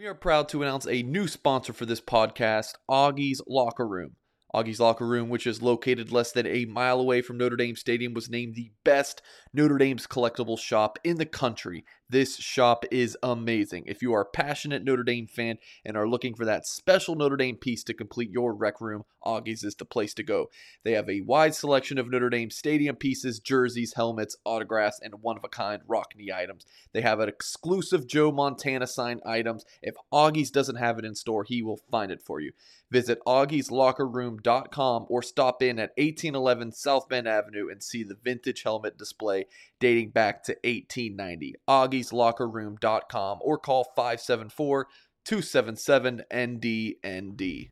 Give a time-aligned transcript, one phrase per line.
[0.00, 4.16] We are proud to announce a new sponsor for this podcast, Augie's Locker Room.
[4.54, 8.14] Augie's Locker Room, which is located less than a mile away from Notre Dame Stadium,
[8.14, 9.20] was named the best
[9.52, 11.84] Notre Dame's collectible shop in the country.
[12.10, 13.84] This shop is amazing.
[13.86, 17.36] If you are a passionate Notre Dame fan and are looking for that special Notre
[17.36, 20.50] Dame piece to complete your rec room, Augie's is the place to go.
[20.82, 25.36] They have a wide selection of Notre Dame stadium pieces, jerseys, helmets, autographs, and one
[25.36, 26.66] of a kind Rockne items.
[26.92, 29.64] They have an exclusive Joe Montana signed items.
[29.80, 32.50] If Augie's doesn't have it in store, he will find it for you.
[32.90, 38.98] Visit augieslockerroom.com or stop in at 1811 South Bend Avenue and see the vintage helmet
[38.98, 39.46] display
[39.78, 41.54] dating back to 1890.
[42.00, 44.86] augieslockerroom.com or call 574
[45.24, 47.70] 277 NDND.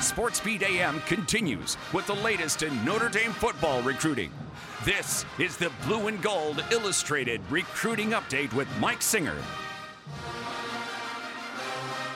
[0.00, 4.32] Sports Beat AM continues with the latest in Notre Dame football recruiting.
[4.84, 9.36] This is the Blue and Gold Illustrated Recruiting Update with Mike Singer.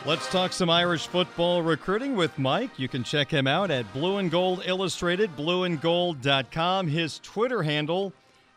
[0.06, 2.78] Let's talk some Irish football recruiting with Mike.
[2.78, 6.86] You can check him out at Blue and Gold Illustrated, blueandgold.com.
[6.86, 8.12] His Twitter handle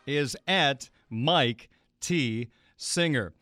[0.06, 1.68] is at Mike
[2.00, 2.50] T.
[2.76, 3.32] Singer.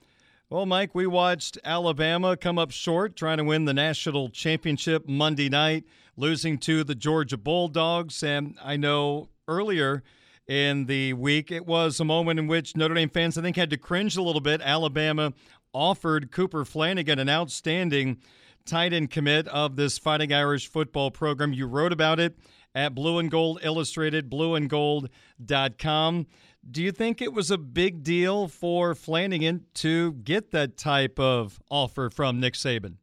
[0.49, 5.51] Well, Mike, we watched Alabama come up short trying to win the national championship Monday
[5.51, 5.85] night,
[6.17, 8.23] losing to the Georgia Bulldogs.
[8.23, 10.03] And I know earlier
[10.47, 13.69] in the week, it was a moment in which Notre Dame fans, I think, had
[13.69, 14.63] to cringe a little bit.
[14.63, 15.35] Alabama
[15.79, 18.19] offered Cooper Flanagan an outstanding
[18.67, 21.53] tight end commit of this Fighting Irish football program.
[21.53, 22.37] You wrote about it
[22.75, 26.27] at Blue and Gold Illustrated, blueandgold.com.
[26.69, 31.61] Do you think it was a big deal for Flanagan to get that type of
[31.71, 32.97] offer from Nick Saban?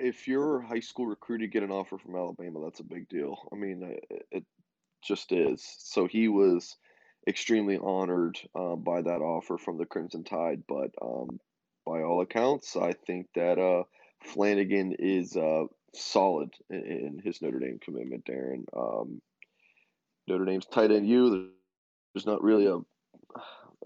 [0.00, 3.08] If you're a high school recruit, to get an offer from Alabama, that's a big
[3.08, 3.48] deal.
[3.52, 4.44] I mean, it, it
[5.02, 5.64] just is.
[5.78, 6.76] So he was
[7.28, 10.62] extremely honored uh, by that offer from the Crimson Tide.
[10.68, 11.40] But um,
[11.86, 13.84] by all accounts, I think that uh,
[14.24, 18.64] Flanagan is uh, solid in, in, his Notre Dame commitment, Darin.
[18.76, 19.20] Um,
[20.26, 21.50] Notre Dame's tight end you.
[22.14, 22.78] there's not really a,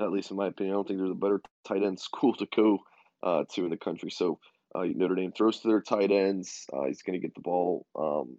[0.03, 2.47] at least in my opinion, I don't think there's a better tight end school to
[2.55, 2.79] go
[3.23, 4.11] uh, to in the country.
[4.11, 4.39] So
[4.75, 6.67] uh, Notre Dame throws to their tight ends.
[6.73, 8.37] Uh, he's going to get the ball, um,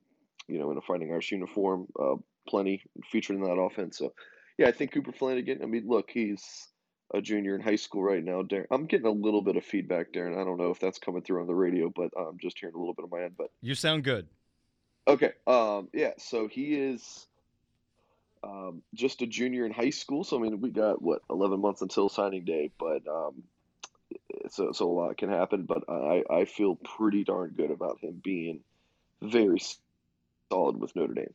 [0.47, 1.87] you know, in a Fighting Irish uniform,
[2.47, 3.97] plenty featured in that offense.
[3.97, 4.13] So
[4.57, 5.61] yeah, I think Cooper Flanagan.
[5.61, 6.67] I mean, look, he's
[7.13, 8.41] a junior in high school right now.
[8.41, 10.39] Darin, I'm getting a little bit of feedback, Darin.
[10.39, 12.79] I don't know if that's coming through on the radio, but I'm just hearing a
[12.79, 13.35] little bit of my end.
[13.37, 14.27] But you sound good.
[15.07, 15.33] Okay.
[15.45, 15.89] Um.
[15.93, 16.11] Yeah.
[16.17, 17.27] So he is.
[18.43, 21.81] Um, just a junior in high school, so I mean, we got what 11 months
[21.81, 23.41] until signing day, but um,
[24.49, 25.63] so so a lot can happen.
[25.63, 28.59] But I I feel pretty darn good about him being
[29.19, 29.59] very
[30.51, 31.33] solid with Notre Dame.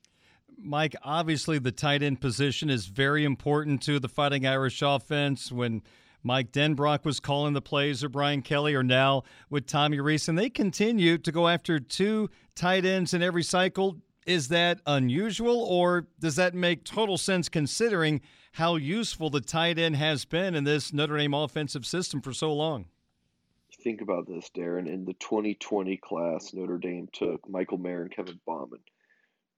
[0.62, 5.50] Mike, obviously the tight end position is very important to the Fighting Irish offense.
[5.50, 5.82] When
[6.22, 10.38] Mike Denbrock was calling the plays, or Brian Kelly, or now with Tommy Rees, and
[10.38, 13.96] they continue to go after two tight ends in every cycle.
[14.26, 18.20] Is that unusual, or does that make total sense considering
[18.52, 22.52] how useful the tight end has been in this Notre Dame offensive system for so
[22.52, 22.86] long?
[23.82, 24.86] Think about this, Darin.
[24.86, 28.80] In the 2020 class, Notre Dame took Michael Mayer and Kevin Bauman.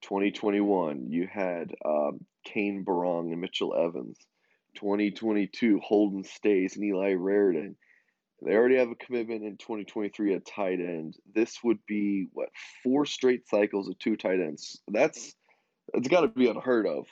[0.03, 4.19] 2021, you had um, Cane Berrong and Mitchell Evans.
[4.77, 7.75] 2022, Holden Staes and Eli Raridon.
[8.45, 11.17] They already have a commitment in 2023 at tight end.
[11.33, 12.49] This would be what
[12.83, 14.81] four straight cycles of two tight ends.
[14.89, 15.35] That's
[15.95, 17.07] it's got to be unheard of.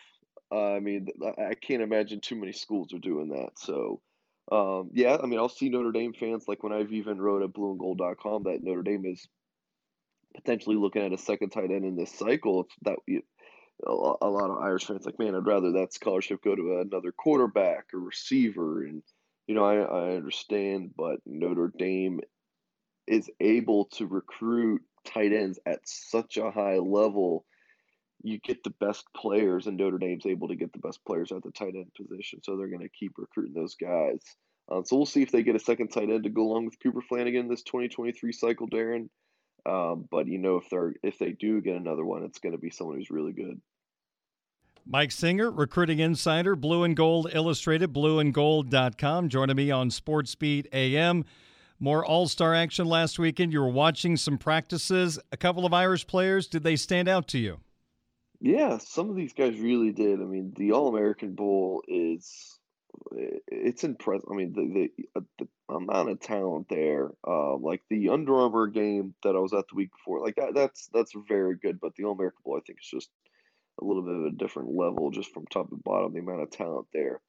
[0.52, 1.06] Uh, I mean,
[1.38, 3.50] I can't imagine too many schools are doing that.
[3.56, 4.00] So,
[4.50, 7.50] um, yeah, I mean, I'll see Notre Dame fans like when I've even wrote at
[7.50, 9.28] blueandgold.com that Notre Dame is
[10.34, 12.96] potentially looking at a second tight end in this cycle, that
[13.86, 17.86] a lot of Irish fans like, man, I'd rather that scholarship go to another quarterback
[17.94, 18.84] or receiver.
[18.84, 19.02] And,
[19.46, 22.20] you know, I, I understand, but Notre Dame
[23.06, 27.44] is able to recruit tight ends at such a high level.
[28.22, 31.42] You get the best players, and Notre Dame's able to get the best players at
[31.42, 32.40] the tight end position.
[32.42, 34.20] So they're going to keep recruiting those guys.
[34.70, 36.78] Um, so we'll see if they get a second tight end to go along with
[36.80, 39.08] Cooper Flanagan this 2023 cycle, Darin.
[39.66, 42.58] Um, but you know, if they're if they do get another one, it's going to
[42.58, 43.60] be someone who's really good.
[44.86, 51.24] Mike Singer, recruiting insider, Blue and Gold Illustrated, blueandgold.com, joining me on Sports Beat AM.
[51.78, 53.52] More All Star action last weekend.
[53.52, 55.18] You were watching some practices.
[55.32, 56.46] A couple of Irish players.
[56.46, 57.60] Did they stand out to you?
[58.40, 60.20] Yeah, some of these guys really did.
[60.20, 62.58] I mean, the All American Bowl is
[63.12, 64.28] it's impressive.
[64.30, 68.66] I mean, the, the, uh, the amount of talent there, uh, like the Under Armour
[68.68, 71.80] game that I was at the week before, like that, that's that's very good.
[71.80, 73.10] But the All American Bowl, I think, is just
[73.80, 76.50] a little bit of a different level, just from top to bottom, the amount of
[76.50, 77.20] talent there.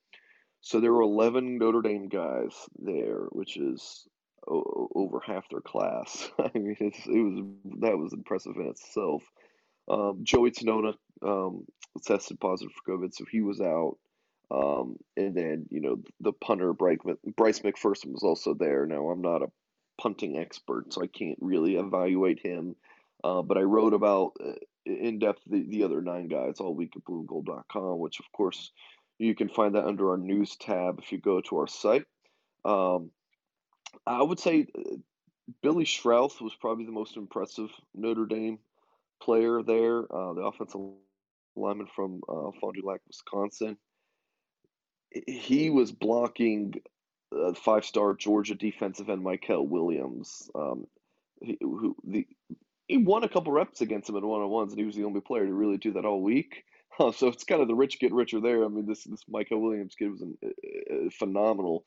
[0.62, 4.08] So there were 11 Notre Dame guys there, which is
[4.48, 6.30] o- over half their class.
[6.40, 7.46] I mean, it was
[7.80, 9.24] that was impressive in itself.
[9.90, 11.66] Um, Joey Tanona um,
[12.04, 13.98] tested positive for COVID, so he was out.
[14.52, 18.86] Um, and then you know the punter Bryce, McPherson was also there.
[18.86, 19.52] Now I'm not a
[20.02, 22.76] punting expert, so I can't really evaluate him.
[23.24, 24.54] Uh, but I wrote about uh,
[24.86, 28.72] in depth the, the other nine guys all week at blueandgold.com, which of course
[29.20, 32.06] you can find that under our news tab if you go to our site.
[32.66, 33.12] Um,
[34.06, 34.96] I would say uh,
[35.62, 38.60] Billy Schrauth was probably the most impressive Notre Dame
[39.22, 40.82] player there, uh, the offensive
[41.56, 43.78] lineman from uh, Fond du Lac, Wisconsin.
[45.28, 46.76] He was blocking
[47.36, 50.50] uh, five-star Georgia defensive end Mykel Williams.
[50.56, 50.88] Um,
[51.42, 52.28] he, who the
[52.88, 55.46] he won a couple reps against him in one-on-ones, and he was the only player
[55.46, 56.64] to really do that all week.
[57.00, 58.66] Uh, so it's kind of the rich get richer there.
[58.66, 61.86] I mean, this this Mykel Williams kid was an, uh, phenomenal,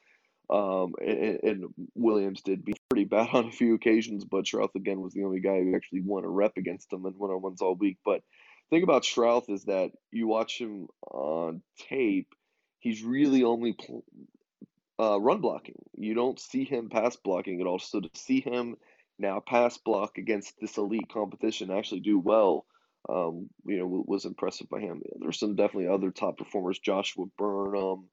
[0.49, 5.03] um, and, and, Williams did be pretty bad on a few occasions, but Schrauth again
[5.03, 7.99] was the only guy who actually won a rep against him in one-on-ones all week.
[8.03, 8.23] But
[8.71, 12.35] thing about Schrauth is that you watch him on tape,
[12.85, 14.05] he's really only pl-
[15.01, 15.83] uh, run blocking.
[15.97, 17.79] You don't see him pass blocking at all.
[17.79, 18.77] So to see him
[19.19, 22.67] now pass block against this elite competition actually do well,
[23.09, 25.03] um, you know, was impressive by him.
[25.19, 26.79] There's some definitely other top performers.
[26.79, 28.05] Joshua Burnham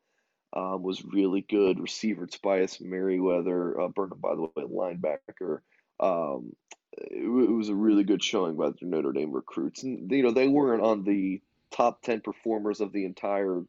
[0.53, 1.79] um, was really good.
[1.79, 5.59] Receiver Tobias Merriweather, uh, Burnham, by the way, linebacker.
[5.99, 6.55] Um,
[6.93, 10.31] it, it, was a really good showing by the Notre Dame recruits, and you know
[10.31, 11.41] they weren't on the
[11.71, 13.63] top ten performers of the entire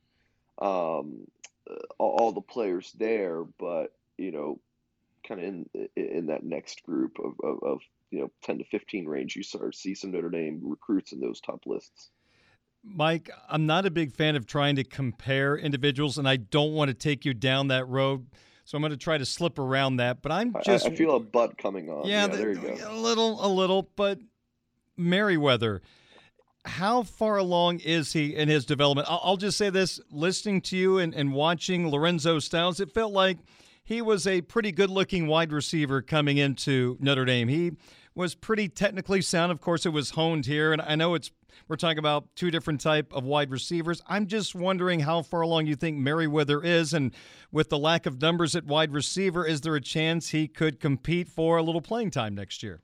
[0.61, 1.27] um,
[1.99, 4.61] all the players there, but you know
[5.27, 9.07] kind of in in that next group of, of, of, you know 10 to 15
[9.07, 12.11] range you start see some notre dame recruits in those top lists.
[12.85, 16.89] Mike i'm not a big fan of trying to compare individuals and i don't want
[16.89, 18.27] to take you down that road
[18.65, 21.15] so i'm going to try to slip around that but i'm just i, I feel
[21.15, 22.07] a butt coming on.
[22.07, 22.77] Yeah, yeah the, there you go.
[22.89, 24.19] a little a little but
[24.97, 25.81] merriweather
[26.65, 29.09] how far along is he in his development?
[29.11, 33.39] I'll, just say this listening to you and, and watching Lorenzo Styles, it felt like
[33.85, 37.49] he was a pretty good looking wide receiver coming into Notre Dame.
[37.49, 37.73] He
[38.15, 39.51] was pretty technically sound.
[39.51, 41.31] Of course, it was honed here, and I know it's
[41.69, 44.03] we're talking about two different type of wide receivers.
[44.07, 47.13] I'm just wondering how far along you think Merriweather is, and
[47.51, 51.29] with the lack of numbers at wide receiver, is there a chance he could compete
[51.29, 52.81] for a little playing time next year?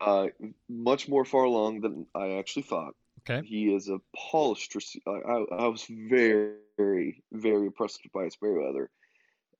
[0.00, 0.26] Uh,
[0.68, 2.94] much more far along than I actually thought.
[3.28, 3.46] Okay.
[3.46, 5.02] He is a polished receiver.
[5.08, 8.90] I, I was very, very, very impressed by his Merriweather.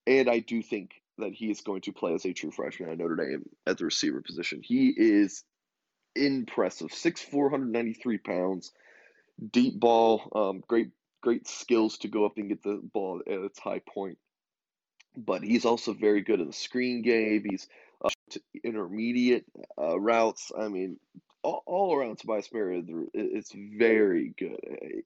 [0.06, 2.98] And I do think that he is going to play as a true freshman at
[2.98, 4.60] Notre Dame at the receiver position.
[4.62, 5.44] He is
[6.14, 6.88] impressive.
[6.88, 8.72] 6'4", 193 pounds,
[9.50, 10.90] deep ball, um, great,
[11.22, 14.18] great skills to go up and get the ball at its high point.
[15.16, 17.44] But he's also very good in the screen game.
[17.48, 17.68] He's
[18.04, 18.10] uh,
[18.62, 19.44] intermediate
[19.78, 20.52] uh, routes.
[20.56, 20.98] I mean,
[21.42, 25.02] all, all around Tobias Merriweather, it's very good.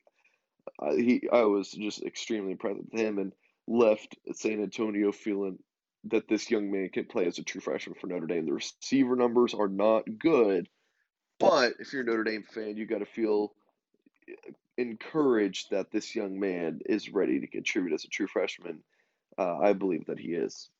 [0.80, 3.32] I, he, I was just extremely impressed with him and
[3.66, 5.58] left San Antonio feeling
[6.04, 8.46] that this young man can play as a true freshman for Notre Dame.
[8.46, 10.68] The receiver numbers are not good,
[11.38, 13.52] but if you're a Notre Dame fan, you got to feel
[14.76, 18.78] encouraged that this young man is ready to contribute as a true freshman.
[19.36, 20.70] Uh, I believe that he is.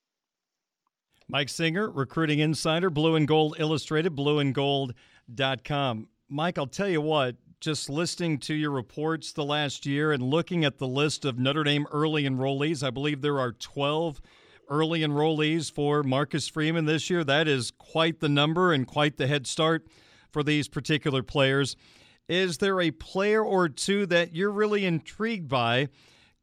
[1.30, 6.08] Mike Singer, recruiting insider, Blue and Gold Illustrated, blueandgold.com.
[6.30, 10.64] Mike, I'll tell you what, just listening to your reports the last year and looking
[10.64, 14.22] at the list of Notre Dame early enrollees, I believe there are 12
[14.70, 17.22] early enrollees for Marcus Freeman this year.
[17.24, 19.86] That is quite the number and quite the head start
[20.32, 21.76] for these particular players.
[22.26, 25.88] Is there a player or two that you're really intrigued by?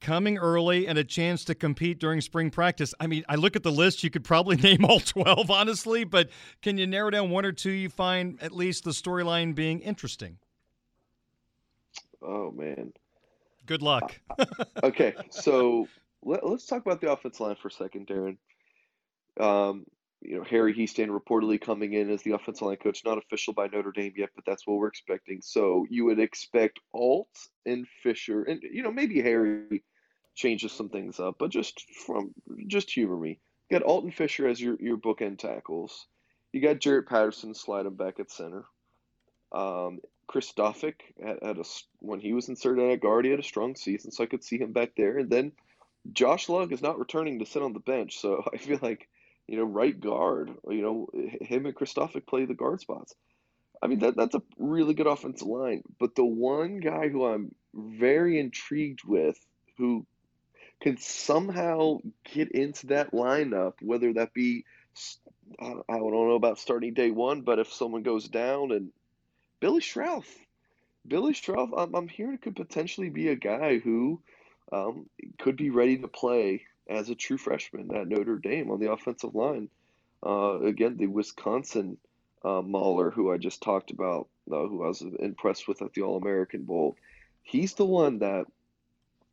[0.05, 2.93] Coming early and a chance to compete during spring practice.
[2.99, 6.29] I mean, I look at the list, you could probably name all 12, honestly, but
[6.61, 10.37] can you narrow down one or two you find at least the storyline being interesting?
[12.21, 12.93] Oh, man.
[13.65, 14.21] Good luck.
[14.83, 15.87] okay, so
[16.21, 18.37] let, us talk about the offense line for a second, Darin.
[19.39, 19.87] Um,
[20.21, 23.65] you know, Harry Hiestand reportedly coming in as the offensive line coach, not official by
[23.69, 25.41] Notre Dame yet, but that's what we're expecting.
[25.41, 29.83] So you would expect Alt and Fisher, and you know maybe Harry
[30.35, 32.33] changes some things up, but just from
[32.67, 33.39] just humor me.
[33.69, 36.05] You got Alt and Fisher as your your bookend tackles.
[36.51, 38.65] You got Jarrett Patterson slide him back at center.
[39.51, 41.63] Um, Kristofic had, had, a
[41.99, 44.57] when he was inserted at guard, he had a strong season, so I could see
[44.57, 45.17] him back there.
[45.17, 45.51] And then
[46.11, 49.07] Josh Lugg is not returning to sit on the bench, so I feel like
[49.47, 51.09] you know right guard, you know
[51.41, 53.15] him and Chris play the guard spots.
[53.81, 57.53] I mean that that's a really good offensive line, but the one guy who I'm
[57.73, 59.37] very intrigued with
[59.77, 60.05] who
[60.81, 61.99] can somehow
[62.33, 64.65] get into that lineup, whether that be
[65.59, 68.91] I don't know about starting day one, but if someone goes down and
[69.59, 70.39] Billy Schrauth,
[71.07, 74.21] Billy Schrauth, I'm, I'm hearing could potentially be a guy who
[74.71, 75.07] um,
[75.39, 79.35] could be ready to play as a true freshman at Notre Dame on the offensive
[79.35, 79.69] line.
[80.25, 81.97] Uh, again, the Wisconsin
[82.43, 86.01] uh, Mauler, who I just talked about, uh, who I was impressed with at the
[86.01, 86.95] All American Bowl,
[87.43, 88.45] he's the one that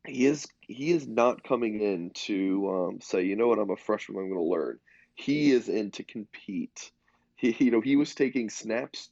[0.05, 3.77] he is he is not coming in to um, say, you know what, I'm a
[3.77, 4.79] freshman, I'm going to learn.
[5.15, 6.91] He is in to compete.
[7.35, 9.09] He, you know, he was taking snaps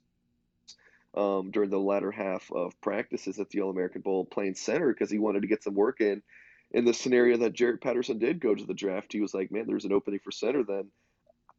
[1.16, 5.12] um, during the latter half of practices at the All American Bowl playing center because
[5.12, 6.22] he wanted to get some work in.
[6.72, 9.66] In the scenario that Jarrett Patterson did go to the draft, he was like, man,
[9.68, 10.88] there's an opening for center then.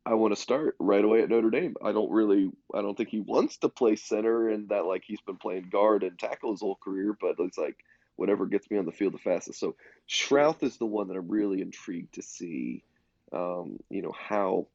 [0.05, 1.77] I want to start right away at Notre Dame.
[1.85, 5.21] I don't really, I don't think he wants to play center and that like he's
[5.21, 7.77] been playing guard and tackle his whole career, but it's like
[8.17, 9.59] whatever gets me on the field the fastest.
[9.59, 9.77] So
[10.09, 12.85] Schrauth is the one that I'm really intrigued to see,
[13.33, 14.67] um, you know, how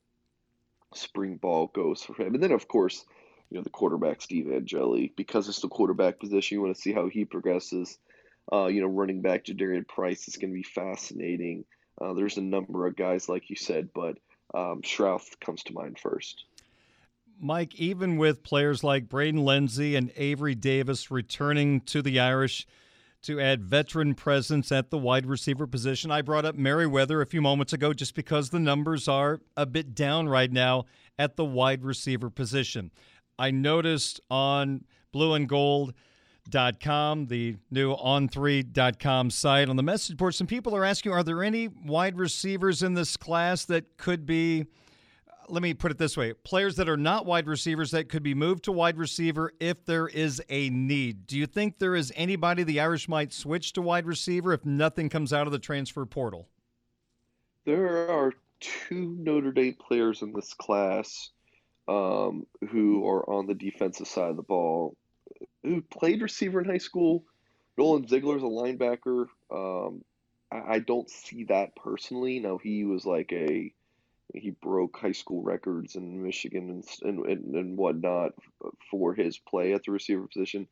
[0.93, 2.33] spring ball goes for him.
[2.33, 3.05] And then, of course,
[3.49, 6.93] you know, the quarterback, Steve Angeli, because it's the quarterback position, you want to see
[6.93, 7.97] how he progresses.
[8.51, 11.65] Uh, you know, running back Jadarian Price is going to be fascinating.
[12.01, 14.17] Uh, there's a number of guys, like you said, but
[14.53, 16.45] um, Schrauth comes to mind first.
[17.39, 22.65] Mike, even with players like Braden Lenzy and Avery Davis returning to the Irish
[23.27, 27.41] to add veteran presence at the wide receiver position, I brought up Merriweather a few
[27.41, 30.85] moments ago just because the numbers are a bit down right now
[31.19, 32.89] at the wide receiver position.
[33.37, 35.93] I noticed on blue and gold
[36.49, 40.33] dot com, the new on3.com site on the message board.
[40.33, 44.65] Some people are asking, are there any wide receivers in this class that could be,
[45.49, 48.33] let me put it this way, players that are not wide receivers that could be
[48.33, 51.27] moved to wide receiver if there is a need?
[51.27, 55.09] Do you think there is anybody the Irish might switch to wide receiver if nothing
[55.09, 56.47] comes out of the transfer portal?
[57.65, 61.31] There are two Notre Dame players in this class
[61.87, 64.95] um, who are on the defensive side of the ball
[65.63, 67.23] who played receiver in high school.
[67.77, 69.27] Nolan Ziegler's a linebacker.
[69.51, 70.03] Um,
[70.51, 72.39] I, I, don't see that personally.
[72.39, 73.71] Now he was like a
[74.33, 78.33] he broke high school records in Michigan and and, and whatnot
[78.91, 80.67] for his play at the receiver position.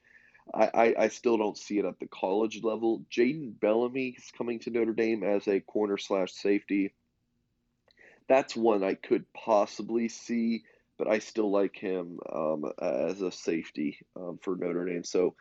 [0.54, 3.04] I, I, I still don't see it at the college level.
[3.12, 6.94] Jaden Bellamy is coming to Notre Dame as a corner slash safety.
[8.28, 10.64] That's one I could possibly see
[10.98, 15.04] but I still like him um, as a safety um, for Notre Dame.
[15.04, 15.36] So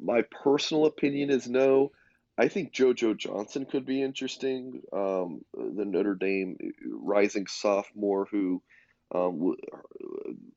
[0.00, 1.92] my personal opinion is no.
[2.42, 4.82] I think JoJo Johnson could be interesting.
[4.92, 6.56] Um, the Notre Dame
[6.90, 8.60] rising sophomore who
[9.14, 9.54] um,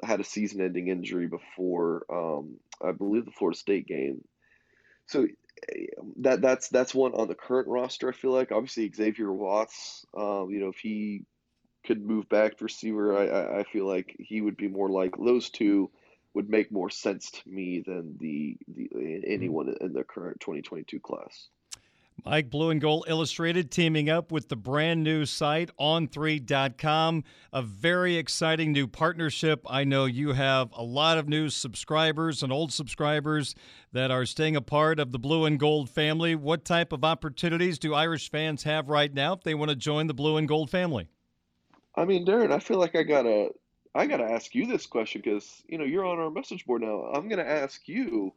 [0.01, 4.23] had a season-ending injury before, um, I believe, the Florida State game.
[5.05, 5.27] So
[6.21, 8.09] that that's that's one on the current roster.
[8.09, 10.07] I feel like obviously Xavier Watts.
[10.17, 11.25] Um, you know, if he
[11.85, 15.51] could move back to receiver, I, I feel like he would be more like those
[15.51, 15.91] two
[16.33, 18.89] would make more sense to me than the, the
[19.27, 21.47] anyone in the current 2022 class.
[22.23, 27.23] Mike Blue and Gold Illustrated teaming up with the brand new site on3.com.
[27.53, 29.65] A very exciting new partnership.
[29.69, 33.53] I know you have a lot of new subscribers and old subscribers
[33.91, 36.35] that are staying a part of the Blue and Gold family.
[36.35, 40.07] What type of opportunities do Irish fans have right now if they want to join
[40.07, 41.07] the Blue and Gold family?
[41.95, 43.49] I mean, Darin, I feel like I gotta,
[43.93, 47.03] I gotta ask you this question because you know you're on our message board now.
[47.13, 48.33] I'm gonna ask you,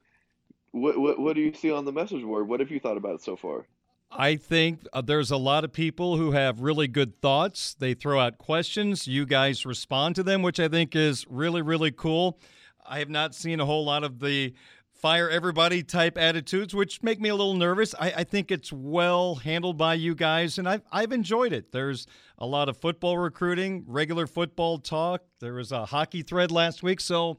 [0.72, 2.48] what, what, what do you see on the message board?
[2.48, 3.66] What have you thought about it so far?
[4.10, 7.74] I think uh, there's a lot of people who have really good thoughts.
[7.74, 9.06] They throw out questions.
[9.06, 12.40] You guys respond to them, which I think is really, really cool.
[12.86, 14.54] I have not seen a whole lot of the
[14.98, 17.94] fire everybody type attitudes, which make me a little nervous.
[18.00, 21.70] I, I, think it's well handled by you guys, and I've, I've enjoyed it.
[21.70, 22.06] There's
[22.38, 25.22] a lot of football recruiting, regular football talk.
[25.38, 27.00] There was a hockey thread last week.
[27.00, 27.38] So,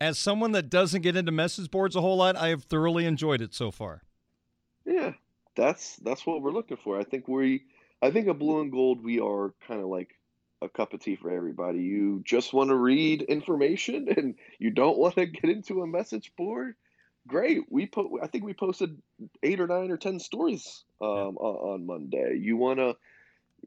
[0.00, 3.40] as someone that doesn't get into message boards a whole lot, I have thoroughly enjoyed
[3.40, 4.02] it so far.
[4.84, 5.12] Yeah,
[5.56, 6.98] that's that's what we're looking for.
[6.98, 7.64] I think we,
[8.02, 10.10] I think a blue and gold, we are kind of like
[10.62, 11.80] a cup of tea for everybody.
[11.80, 16.32] You just want to read information and you don't want to get into a message
[16.36, 16.74] board
[17.26, 17.64] great.
[17.70, 19.00] We put, I think we posted
[19.42, 21.22] eight or nine or ten stories um, yeah.
[21.22, 22.38] on, on, Monday.
[22.40, 22.96] You want to,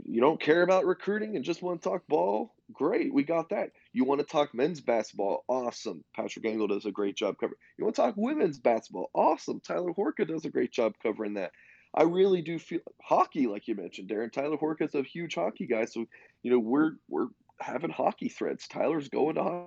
[0.06, 2.54] you don't care about recruiting and just want to talk ball?
[2.72, 3.72] Great, we got that.
[3.94, 5.44] You want to talk men's basketball?
[5.48, 6.04] Awesome.
[6.16, 7.58] Patrick Engel does a great job covering.
[7.77, 9.10] You want to talk women's basketball?
[9.13, 9.60] Awesome.
[9.60, 11.51] Tyler Horka does a great job covering that.
[11.94, 14.30] I really do feel hockey, like you mentioned, Darin.
[14.30, 16.06] Tyler Horka's a huge hockey guy, so
[16.44, 17.27] you know we're we're
[17.60, 18.68] having hockey threads.
[18.68, 19.63] Tyler's going to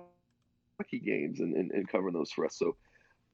[0.77, 2.57] hockey games and, and, and covering those for us.
[2.57, 2.75] So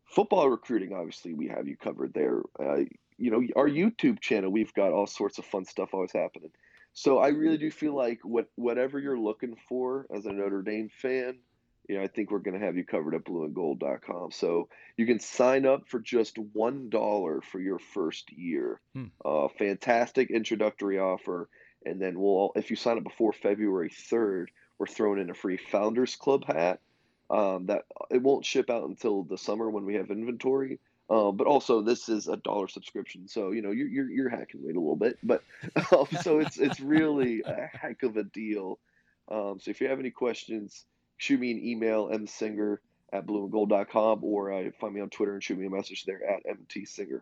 [0.06, 2.42] football recruiting, obviously, we have you covered there.
[2.60, 2.84] Uh,
[3.18, 6.52] you know, our YouTube channel, we've got all sorts of fun stuff always happening.
[6.98, 10.90] So I really do feel like what whatever you're looking for as a Notre Dame
[10.90, 11.38] fan,
[11.88, 14.32] you know, I think we're going to have you covered at blueandgold.com.
[14.32, 18.82] So you can sign up for just one dollar for your first year.
[18.94, 19.06] Hmm.
[19.24, 21.50] Uh, fantastic introductory offer,
[21.86, 24.50] and then we'll if you sign up before February third,
[24.80, 26.80] we're throwing in a free Founders Club hat.
[27.30, 30.80] Um, that it won't ship out until the summer when we have inventory.
[31.10, 34.62] Um, but also, this is a dollar subscription, so you know you're you're, you're hacking
[34.62, 35.42] wait a little bit, but
[35.94, 38.78] um, so it's it's really a heck of a deal.
[39.30, 40.86] Um, so if you have any questions,
[41.18, 42.78] shoot me an email, msinger
[43.14, 46.44] at blueandgold.com, or uh, find me on Twitter and shoot me a message there at
[46.46, 47.22] mtsinger.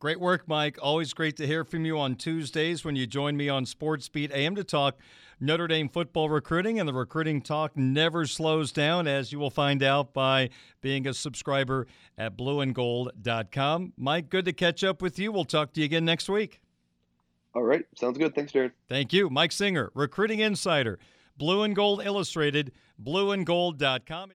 [0.00, 0.78] Great work, Mike.
[0.80, 4.30] Always great to hear from you on Tuesdays when you join me on Sports Beat
[4.30, 4.96] AM to talk
[5.40, 6.78] Notre Dame football recruiting.
[6.78, 10.50] And the recruiting talk never slows down, as you will find out by
[10.80, 13.92] being a subscriber at blueandgold.com.
[13.96, 15.32] Mike, good to catch up with you.
[15.32, 16.60] We'll talk to you again next week.
[17.54, 17.84] All right.
[17.96, 18.36] Sounds good.
[18.36, 18.70] Thanks, Darin.
[18.88, 19.28] Thank you.
[19.30, 21.00] Mike Singer, recruiting insider,
[21.36, 22.70] Blue and Gold Illustrated,
[23.02, 24.30] blueandgold.com.